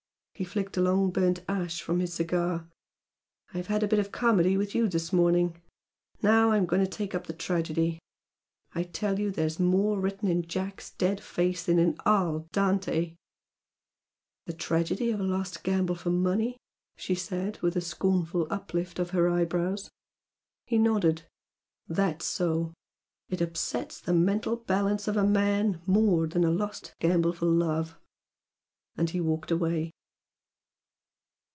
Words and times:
He 0.33 0.43
flicked 0.43 0.75
a 0.75 0.81
long 0.81 1.11
burnt 1.11 1.43
ash 1.47 1.83
from 1.83 1.99
his 1.99 2.15
cigar. 2.15 2.67
"I've 3.53 3.67
had 3.67 3.83
a 3.83 3.87
bit 3.87 3.99
of 3.99 4.11
comedy 4.11 4.57
with 4.57 4.73
you 4.73 4.87
this 4.89 5.13
morning 5.13 5.61
now 6.23 6.49
I'm 6.51 6.65
going 6.65 6.83
to 6.83 6.89
take 6.89 7.13
up 7.13 7.27
tragedy! 7.37 7.99
I 8.73 8.81
tell 8.85 9.19
you 9.19 9.29
there's 9.29 9.59
more 9.59 9.99
written 9.99 10.27
in 10.27 10.47
Jack's 10.47 10.93
dead 10.95 11.21
face 11.21 11.63
than 11.67 11.77
in 11.77 11.95
all 12.07 12.47
Dante!" 12.53 13.13
"The 14.47 14.53
tragedy 14.53 15.11
of 15.11 15.19
a 15.19 15.23
lost 15.23 15.61
gamble 15.63 15.93
for 15.93 16.09
money!" 16.09 16.57
she 16.97 17.13
said, 17.13 17.61
with 17.61 17.75
a 17.75 17.79
scornful 17.81 18.47
uplift 18.49 18.97
of 18.97 19.11
her 19.11 19.29
eyebrows. 19.29 19.91
He 20.65 20.79
nodded. 20.79 21.21
"That's 21.87 22.25
so! 22.25 22.73
It 23.29 23.41
upsets 23.41 23.99
the 24.01 24.13
mental 24.13 24.55
balance 24.55 25.07
of 25.07 25.17
a 25.17 25.23
man 25.23 25.81
more 25.85 26.25
than 26.25 26.43
a 26.43 26.49
lost 26.49 26.95
gamble 26.99 27.33
for 27.33 27.45
love!" 27.45 27.95
And 28.97 29.11
he 29.11 29.21
walked 29.21 29.51
away. 29.51 29.91